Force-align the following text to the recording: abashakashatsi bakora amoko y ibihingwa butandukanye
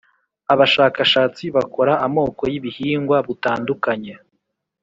abashakashatsi 0.53 1.43
bakora 1.55 1.93
amoko 2.05 2.43
y 2.51 2.55
ibihingwa 2.59 3.17
butandukanye 3.27 4.13